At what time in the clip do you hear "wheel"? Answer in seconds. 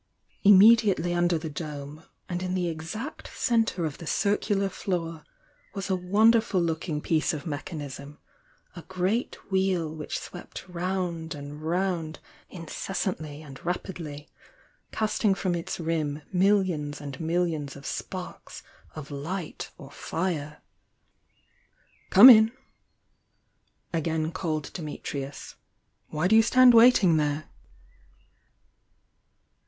9.51-9.93